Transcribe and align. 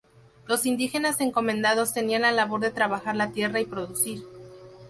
Los 0.47 0.65
indígenas 0.65 1.21
encomendados 1.21 1.93
tenían 1.93 2.23
la 2.23 2.31
labor 2.31 2.59
de 2.59 2.71
trabajar 2.71 3.15
la 3.15 3.29
tierra 3.31 3.59
y 3.59 3.65
producir. 3.67 4.23